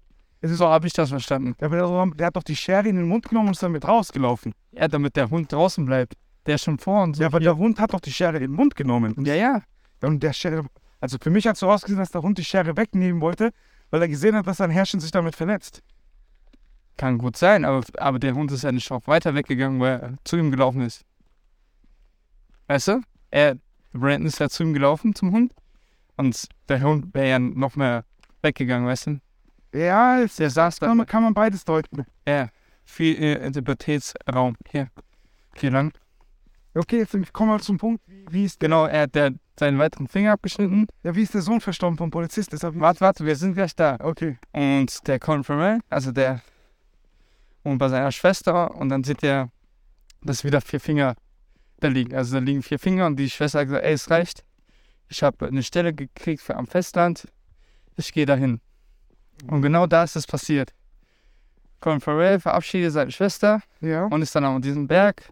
[0.43, 1.55] So habe ich das verstanden.
[1.61, 3.87] Ja, aber der, der hat doch die Schere in den Mund genommen und ist damit
[3.87, 4.53] rausgelaufen.
[4.73, 6.15] Ja, damit der Hund draußen bleibt.
[6.47, 7.23] Der ist schon vor und so.
[7.23, 9.15] Ja, aber der Hund hat doch die Schere in den Mund genommen.
[9.25, 9.63] ja, ja.
[10.03, 10.67] Und der Schere,
[11.01, 13.51] also für mich hat es so ausgesehen, dass der Hund die Schere wegnehmen wollte,
[13.91, 15.83] weil er gesehen hat, dass sein Herrchen sich damit verletzt.
[16.97, 20.15] Kann gut sein, aber, aber der Hund ist ja nicht auch weiter weggegangen, weil er
[20.25, 21.05] zu ihm gelaufen ist.
[22.69, 23.01] Weißt du?
[23.31, 23.57] Er,
[23.93, 25.53] Brandon ist ja zu ihm gelaufen, zum Hund.
[26.17, 28.05] Und der Hund wäre ja noch mehr
[28.43, 29.21] weggegangen, weißt du?
[29.75, 30.87] Ja, es Der saß da.
[30.87, 32.07] kann man, kann man beides deuten.
[32.27, 32.49] Ja,
[32.85, 34.57] viel äh, Interpretätsraum.
[34.71, 34.89] Hier.
[35.57, 35.93] Hier lang.
[36.75, 38.03] Okay, jetzt kommen wir zum Punkt.
[38.31, 40.87] Wie, ist, Genau, er hat der, seinen weiteren Finger abgeschnitten.
[41.03, 42.53] ja, wie ist der Sohn verstorben vom Polizist?
[42.53, 43.97] Warte, warte, wir sind gleich da.
[44.01, 44.39] okay.
[44.53, 46.41] Und der Colin Farrell, also der
[47.67, 49.51] und bei seiner Schwester und dann sieht er,
[50.23, 51.17] dass wieder vier Finger
[51.81, 52.15] da liegen.
[52.15, 54.45] Also da liegen vier Finger und die Schwester hat gesagt, ey, es reicht.
[55.09, 57.29] Ich habe eine Stelle gekriegt für am Festland.
[57.97, 58.61] Ich gehe dahin.
[59.49, 60.73] Und genau da ist es passiert.
[61.81, 64.07] Colin Farrell verabschiedet seine Schwester Ja.
[64.07, 65.29] und ist dann auf diesem Berg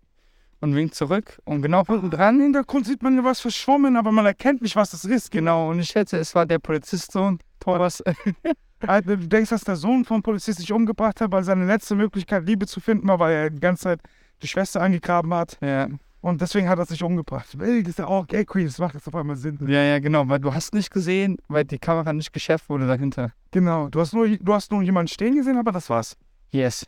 [0.60, 1.40] und winkt zurück.
[1.44, 4.76] Und genau hinten dran, Im Hintergrund sieht man ja was verschwommen, aber man erkennt nicht,
[4.76, 5.30] was das ist.
[5.30, 8.02] genau, und ich schätze, es war der Polizistsohn, Thomas.
[8.80, 12.44] Also, Du denkst, dass der Sohn vom Polizist sich umgebracht hat, weil seine letzte Möglichkeit,
[12.46, 14.00] Liebe zu finden war, weil er die ganze Zeit
[14.42, 15.58] die Schwester angegraben hat.
[15.60, 15.88] ja.
[16.20, 17.48] Und deswegen hat er sich umgebracht.
[17.52, 19.58] Das ist ja auch Gay Queen, das macht jetzt auf einmal Sinn.
[19.68, 23.32] Ja, ja, genau, weil du hast nicht gesehen, weil die Kamera nicht geschärft wurde dahinter.
[23.50, 26.16] Genau, du hast nur, du hast nur jemanden stehen gesehen, aber das war's.
[26.50, 26.86] Yes.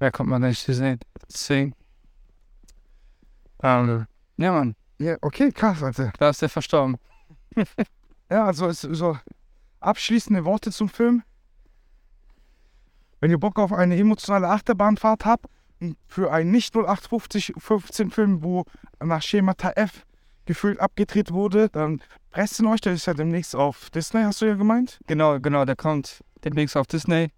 [0.00, 1.00] Wer kommt man nicht sehen?
[1.32, 1.72] Deswegen.
[3.62, 4.04] Ähm,
[4.36, 6.12] ja, Mann, Ja, okay, krass, Alter.
[6.18, 6.96] da ist der verstorben.
[8.30, 9.16] Ja, also es so
[9.80, 11.22] abschließende Worte zum Film.
[13.20, 15.46] Wenn ihr Bock auf eine emotionale Achterbahnfahrt habt,
[16.08, 18.64] für einen nicht 0850 15 Film, wo
[19.00, 20.04] nach Schemata F
[20.44, 24.46] gefühlt abgedreht wurde, dann presst ihn euch, der ist ja demnächst auf Disney, hast du
[24.46, 24.98] ja gemeint?
[25.06, 27.30] Genau, genau, der kommt demnächst auf Disney.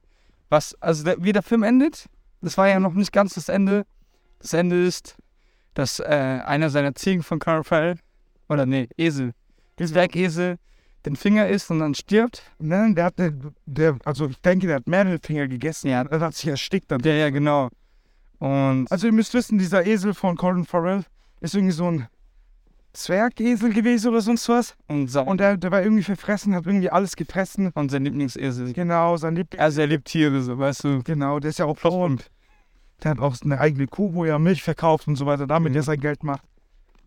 [0.49, 2.07] Was, also der, wie der Film endet,
[2.41, 3.85] das war ja noch nicht ganz das Ende.
[4.39, 5.17] Das Ende ist,
[5.75, 6.05] dass äh,
[6.45, 7.99] einer seiner Ziegen von Carl Farrell,
[8.49, 9.33] oder nee, Esel,
[9.79, 10.59] Zwergesel,
[11.07, 12.43] den Finger isst und dann stirbt.
[12.59, 13.33] Nein, der hat, der,
[13.67, 15.89] der, also ich denke, der hat mehrere Finger gegessen.
[15.89, 16.03] Ja.
[16.03, 17.01] Er hat sich erstickt dann.
[17.01, 17.69] Ja, ja, genau.
[18.39, 21.05] Und Also ihr müsst wissen, dieser Esel von Colin Farrell
[21.41, 22.07] ist irgendwie so ein
[22.93, 24.75] Zwergesel gewesen oder sonst was.
[24.89, 27.71] Und, sein, Und der, der war irgendwie verfressen, hat irgendwie alles gefressen.
[27.75, 28.73] und sein Lieblingsesel.
[28.73, 29.61] Genau, sein Liebling.
[29.61, 31.03] Also er liebt Tiere, so, weißt du.
[31.03, 32.31] Genau, der ist ja auch und
[33.03, 35.77] der hat auch eine eigene Kuh, wo er Milch verkauft und so weiter, damit Mhm.
[35.77, 36.43] er sein Geld macht.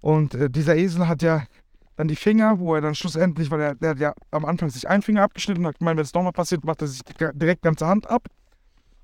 [0.02, 1.44] Und äh, dieser Esel hat ja
[1.96, 4.90] dann die Finger, wo er dann schlussendlich, weil er, der hat ja am Anfang sich
[4.90, 7.64] einen Finger abgeschnitten und hat gemeint, wenn es nochmal passiert, macht er sich die, direkt
[7.64, 8.28] die ganze Hand ab.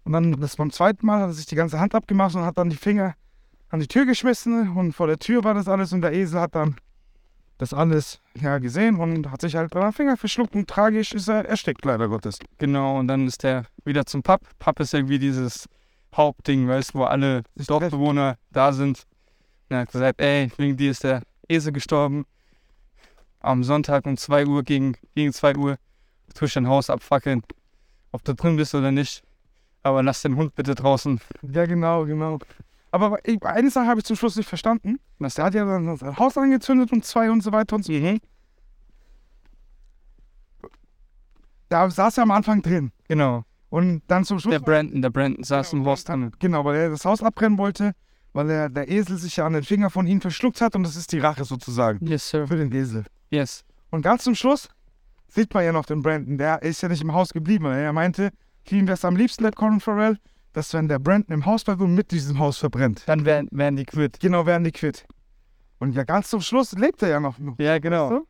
[0.03, 2.57] Und dann das beim zweiten Mal hat er sich die ganze Hand abgemacht und hat
[2.57, 3.15] dann die Finger
[3.69, 6.55] an die Tür geschmissen und vor der Tür war das alles und der Esel hat
[6.55, 6.75] dann
[7.59, 11.45] das alles ja gesehen und hat sich halt bei Finger verschluckt und tragisch ist er
[11.45, 12.39] erstickt, leider Gottes.
[12.57, 14.41] Genau, und dann ist der wieder zum Pub.
[14.57, 15.65] Pub ist irgendwie dieses
[16.15, 19.03] Hauptding, weißt du, wo alle Dorfbewohner da sind.
[19.69, 22.25] Und er hat gesagt, ey, wegen dir ist der Esel gestorben.
[23.41, 25.77] Am Sonntag um 2 Uhr, gegen, gegen 2 Uhr,
[26.35, 27.41] tue ich dein Haus abfackeln.
[28.11, 29.23] Ob du drin bist oder nicht.
[29.83, 31.21] Aber lass den Hund bitte draußen.
[31.53, 32.39] Ja, genau, genau.
[32.91, 34.99] Aber eine Sache habe ich zum Schluss nicht verstanden.
[35.19, 37.93] Was Der hat ja dann sein Haus angezündet und zwei und so weiter und so.
[37.93, 38.19] Mhm.
[41.69, 42.91] Da saß er am Anfang drin.
[43.07, 43.43] Genau.
[43.69, 44.51] Und dann zum Schluss.
[44.51, 46.31] Der Brandon, der Brandon saß im Haus drin.
[46.39, 47.93] genau, weil er das Haus abbrennen wollte,
[48.33, 50.95] weil er, der Esel sich ja an den Finger von ihm verschluckt hat und das
[50.95, 52.47] ist die Rache sozusagen Yes, sir.
[52.47, 53.05] für den Esel.
[53.29, 53.63] Yes.
[53.91, 54.69] Und ganz zum Schluss
[55.27, 56.37] sieht man ja noch den Brandon.
[56.37, 57.65] Der ist ja nicht im Haus geblieben.
[57.65, 58.31] weil Er meinte,
[58.69, 60.17] ihm wäre es am liebsten, der Colin Farrell,
[60.53, 63.03] dass wenn der Brandon im Haus bleibt und mit diesem Haus verbrennt.
[63.05, 64.19] Dann werden, werden die quitt.
[64.19, 65.05] Genau, werden die quitt.
[65.79, 67.35] Und ja, ganz zum Schluss lebt er ja noch.
[67.57, 68.09] Ja, genau.
[68.09, 68.27] So?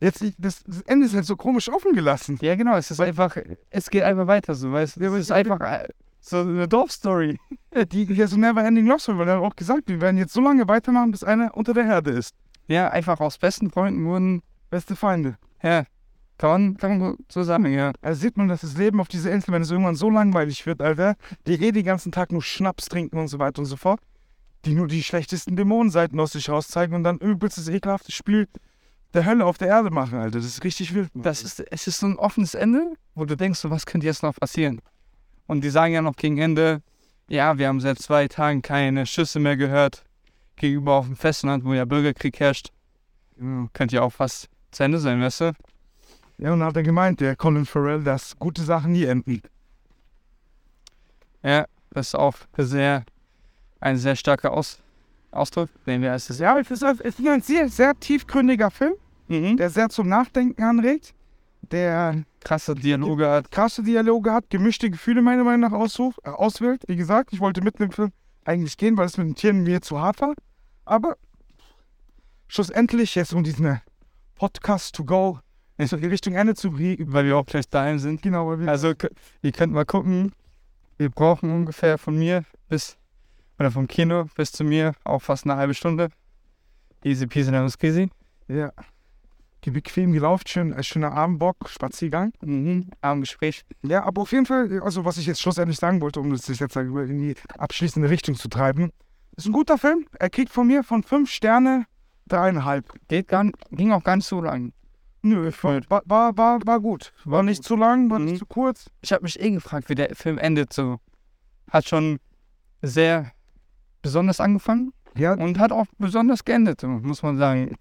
[0.00, 2.38] Jetzt, ich- das, das Ende ist halt so komisch offen gelassen.
[2.40, 2.76] Ja, genau.
[2.76, 3.36] Es ist einfach,
[3.70, 5.00] es geht einfach weiter so, weißt du.
[5.04, 5.88] Ja, Es ist einfach äh,
[6.20, 7.38] so eine Dorfstory.
[7.92, 10.16] Die, die ist so never ending love story, weil er hat auch gesagt, wir werden
[10.18, 12.34] jetzt so lange weitermachen, bis einer unter der Herde ist.
[12.68, 15.38] Ja, einfach aus besten Freunden wurden, Beste Feinde.
[15.62, 15.84] ja,
[16.36, 17.92] kann man, kann man so sagen, ja.
[18.00, 20.80] Also sieht man, dass das Leben auf dieser Insel, wenn es irgendwann so langweilig wird,
[20.80, 24.00] Alter, die eh den ganzen Tag nur Schnaps trinken und so weiter und so fort,
[24.64, 28.46] die nur die schlechtesten Dämonenseiten aus sich rauszeigen und dann übelstes ekelhaftes Spiel
[29.14, 30.38] der Hölle auf der Erde machen, Alter.
[30.38, 31.12] Das ist richtig wild.
[31.14, 31.24] Mann.
[31.24, 34.22] Das ist, es ist so ein offenes Ende, wo du denkst, so, was könnte jetzt
[34.22, 34.80] noch passieren?
[35.46, 36.82] Und die sagen ja noch gegen Ende,
[37.30, 40.04] ja, wir haben seit zwei Tagen keine Schüsse mehr gehört
[40.58, 42.70] gegenüber auf dem Festland, wo ja Bürgerkrieg herrscht.
[43.36, 43.68] Genau.
[43.72, 45.52] Könnte ja auch fast zu Ende sein, weißt du?
[46.38, 49.42] Ja, und hat er gemeint, der Colin Farrell, dass gute Sachen nie enden.
[51.42, 53.04] Ja, das ist auch sehr,
[53.80, 54.80] ein sehr starker Aus,
[55.30, 58.94] Ausdruck, den wir als das Ja, es ist, ein sehr, sehr tiefgründiger Film,
[59.28, 59.56] mhm.
[59.56, 61.14] der sehr zum Nachdenken anregt,
[61.70, 63.50] der krasse Dialoge hat.
[63.50, 66.82] krasse Dialoge hat, gemischte Gefühle meiner Meinung nach aussucht, äh, auswählt.
[66.86, 68.12] Wie gesagt, ich wollte mitten im Film
[68.44, 70.34] eigentlich gehen, weil es mit den Tieren mir zu hart war.
[70.88, 71.16] Aber
[72.46, 73.80] schlussendlich, jetzt um diesen
[74.34, 75.38] Podcast to go,
[75.76, 77.12] in die Richtung Ende zu bringen.
[77.12, 78.22] Weil wir auch gleich daheim sind.
[78.22, 78.94] Genau, weil wir Also,
[79.42, 80.32] ihr könnt mal gucken.
[80.96, 82.96] Wir brauchen ungefähr von mir bis,
[83.58, 86.08] oder vom Kino bis zu mir auch fast eine halbe Stunde.
[87.04, 88.10] Easy peasy, lemon squeezy.
[88.48, 88.72] ja,
[89.60, 92.32] ge- bequem gelaufen, schön, äh, schöner Abendbock, Spaziergang.
[92.40, 92.90] Mhm.
[93.00, 93.64] Am Gespräch.
[93.82, 96.74] Ja, aber auf jeden Fall, also was ich jetzt schlussendlich sagen wollte, um das jetzt
[96.74, 98.90] in die abschließende Richtung zu treiben,
[99.38, 100.06] ist ein guter Film.
[100.18, 101.86] Er kriegt von mir von fünf Sterne
[102.26, 102.92] dreieinhalb.
[103.08, 104.72] Geht gar, ging auch gar nicht so lang.
[105.22, 107.12] Nö, ich war, war, war, war, gut.
[107.24, 108.26] War nicht zu lang, war Mhm.
[108.26, 108.90] nicht zu kurz.
[109.00, 110.98] Ich habe mich eh gefragt, wie der Film endet so.
[111.70, 112.18] Hat schon
[112.82, 113.32] sehr
[114.02, 117.76] besonders angefangen Ja, und hat auch besonders geendet, muss man sagen.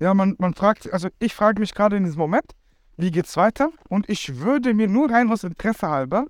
[0.00, 2.46] ja man, man fragt, also ich frage mich gerade in diesem Moment,
[2.96, 3.70] wie geht's weiter?
[3.88, 6.26] Und ich würde mir nur rein aus Interesse halber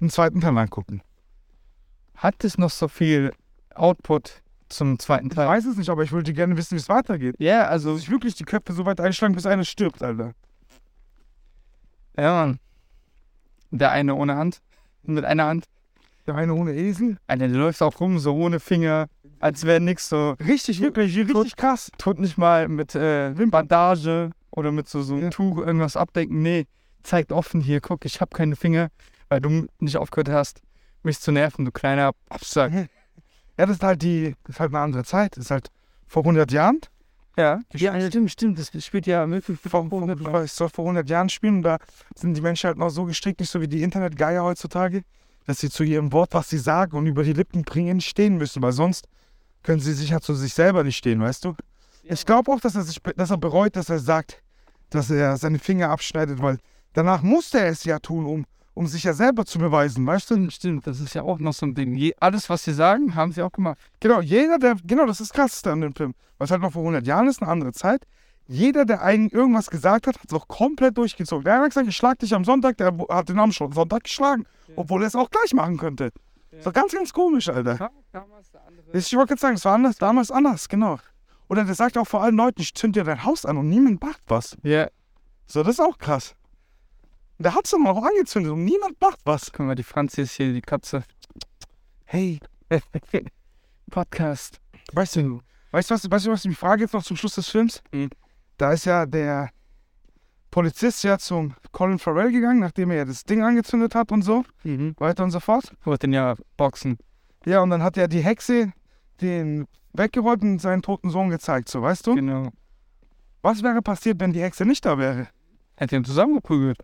[0.00, 1.02] einen zweiten Teil angucken.
[2.16, 3.32] Hat es noch so viel
[3.74, 5.48] Output zum zweiten Ich Teil?
[5.48, 7.36] weiß es nicht, aber ich würde gerne wissen, wie es weitergeht.
[7.38, 10.32] Ja, also, Also sich wirklich die Köpfe so weit einschlagen, bis einer stirbt, Alter.
[12.16, 12.58] ja, Mann.
[13.70, 14.60] Der eine ohne Hand,
[15.02, 15.64] mit einer Hand.
[16.26, 17.18] Der eine ohne Esel.
[17.26, 19.08] Alter, der läuft auch rum, so ohne Finger,
[19.40, 20.30] als wäre nix so.
[20.40, 21.90] Richtig, wirklich, richtig krass.
[21.98, 25.30] Tut nicht mal mit äh, Bandage oder mit so, so einem Ja.
[25.30, 26.40] Tuch irgendwas abdecken.
[26.40, 26.66] Nee,
[27.02, 28.88] zeigt offen hier, guck, ich habe keine Finger,
[29.28, 30.62] weil du nicht aufgehört hast,
[31.04, 32.72] mich zu nerven, du kleiner Absack.
[32.72, 35.36] Ja, das ist halt die, das ist halt eine andere Zeit.
[35.36, 35.68] Das ist halt
[36.06, 36.80] vor 100 Jahren.
[37.36, 38.58] Ja, ja, stimmt, stimmt.
[38.58, 39.26] Das spielt ja
[39.68, 41.56] Vor, vor, es soll vor 100 Jahren spielen.
[41.56, 41.78] Und da
[42.14, 45.02] sind die Menschen halt noch so gestrickt, nicht so wie die Internetgeier heutzutage,
[45.46, 48.62] dass sie zu ihrem Wort, was sie sagen und über die Lippen bringen, stehen müssen.
[48.62, 49.08] Weil sonst
[49.62, 51.54] können sie sich halt zu sich selber nicht stehen, weißt du?
[52.04, 54.42] Ich glaube auch, dass er, sich, dass er bereut, dass er sagt,
[54.90, 56.58] dass er seine Finger abschneidet, weil
[56.92, 60.50] danach musste er es ja tun, um, um sich ja selber zu beweisen, weißt du?
[60.50, 61.94] Stimmt, das ist ja auch noch so ein Ding.
[61.94, 63.78] Je, alles, was sie sagen, haben sie auch gemacht.
[64.00, 66.14] Genau, jeder, der, genau, das ist das Krasseste an dem Film.
[66.38, 68.04] Was halt noch vor 100 Jahren ist, eine andere Zeit.
[68.46, 71.44] Jeder, der einen irgendwas gesagt hat, hat es auch komplett durchgezogen.
[71.44, 74.44] Der hat gesagt, ich schlag dich am Sonntag, der hat den Namen schon Sonntag geschlagen.
[74.76, 76.10] Obwohl er es auch gleich machen könnte.
[76.50, 77.90] Ist doch ganz, ganz komisch, Alter.
[78.92, 80.98] Ich wollte gerade sagen, es war anders, damals anders, genau.
[81.48, 84.02] Oder der sagt auch vor allen Leuten, ich zünd dir dein Haus an und niemand
[84.02, 84.56] macht was.
[84.62, 84.88] Ja,
[85.46, 86.34] So, das ist auch krass.
[87.38, 89.50] Der hat es dann auch angezündet und niemand macht was.
[89.52, 91.02] guck mal, die Franzi ist hier, die Katze.
[92.04, 92.38] Hey,
[93.90, 94.60] Podcast.
[94.92, 95.40] Weißt du,
[95.72, 97.82] weißt du was, weißt du, was ich mich frage jetzt noch zum Schluss des Films?
[97.92, 98.10] Mhm.
[98.56, 99.50] Da ist ja der
[100.50, 104.44] Polizist ja zum Colin Farrell gegangen, nachdem er ja das Ding angezündet hat und so,
[104.62, 104.94] Mhm.
[104.98, 105.72] weiter und so fort.
[105.84, 106.98] Wollte den ja boxen.
[107.44, 108.72] Ja, und dann hat ja die Hexe
[109.20, 112.14] den weggeräumt und seinen toten Sohn gezeigt, so, weißt du?
[112.14, 112.50] Genau.
[113.42, 115.28] Was wäre passiert, wenn die Hexe nicht da wäre?
[115.76, 116.78] Hätte ihn zusammengeprügelt.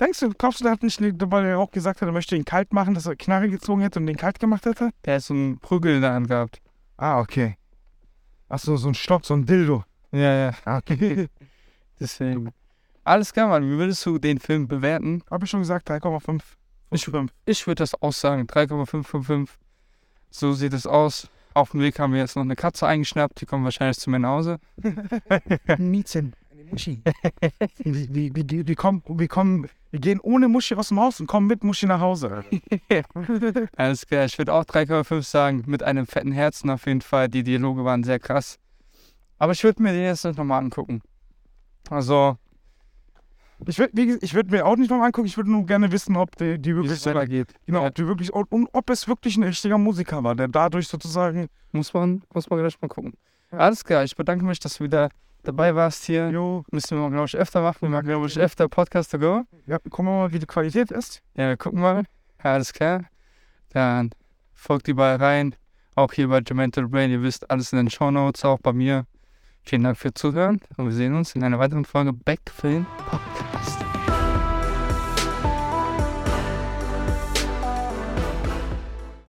[0.00, 2.44] Denkst du, glaubst du, der hat nicht, weil er auch gesagt hat, er möchte ihn
[2.44, 4.90] kalt machen, dass er Knarre gezogen hätte und den kalt gemacht hätte?
[5.04, 6.60] Der hat so einen Prügel in der Hand gehabt.
[6.96, 7.56] Ah, okay.
[8.48, 9.84] Ach so, so ein Stock, so ein Dildo.
[10.12, 10.52] Ja, ja.
[10.64, 11.28] Ah, okay.
[12.00, 12.52] Deswegen.
[13.04, 13.64] Alles klar, Mann.
[13.64, 15.22] Wie würdest du den Film bewerten?
[15.30, 16.42] Hab ich schon gesagt, 3,5.
[16.90, 17.08] Ich,
[17.46, 18.46] ich würde das auch sagen.
[18.46, 19.56] 3,555.
[20.30, 21.28] So sieht es aus.
[21.54, 23.40] Auf dem Weg haben wir jetzt noch eine Katze eingeschnappt.
[23.40, 24.58] Die kommt wahrscheinlich zu mir nach Hause.
[25.78, 26.34] Miezchen.
[26.70, 27.02] Muschi.
[27.84, 31.46] die, die, die kommen, wir, kommen, wir gehen ohne Muschi aus dem Haus und kommen
[31.46, 32.44] mit Muschi nach Hause.
[33.76, 34.24] Alles klar.
[34.24, 35.64] Ich würde auch 3,5 sagen.
[35.66, 37.28] Mit einem fetten Herzen auf jeden Fall.
[37.28, 38.58] Die Dialoge waren sehr krass.
[39.38, 41.00] Aber ich würde mir den jetzt nochmal angucken.
[41.90, 42.36] Also,
[43.66, 46.58] Ich würde würd mir auch nicht noch angucken, ich würde nur gerne wissen, ob die,
[46.58, 47.54] die wie wirklich, es weitergeht.
[47.66, 50.86] genau, ob die wirklich und, und ob es wirklich ein richtiger Musiker war, der dadurch
[50.88, 53.14] sozusagen, Muss man, muss man gleich mal gucken.
[53.50, 54.04] Alles klar.
[54.04, 55.08] Ich bedanke mich, dass du wieder
[55.48, 56.30] dabei warst hier.
[56.30, 57.78] jo, Müssen wir, glaube ich, öfter machen.
[57.80, 59.42] Wir machen, glaube ich, öfter Podcast to go.
[59.66, 61.22] ja, gucken wir mal, wie die Qualität ist.
[61.34, 62.04] Ja, wir gucken mal.
[62.44, 63.04] Ja, alles klar.
[63.70, 64.10] Dann
[64.54, 65.54] folgt die bei rein.
[65.94, 67.10] Auch hier bei Gemental Brain.
[67.10, 69.06] Ihr wisst, alles in den Show Notes, auch bei mir.
[69.62, 73.87] Vielen Dank fürs Zuhören und wir sehen uns in einer weiteren Folge Backfilm Podcast.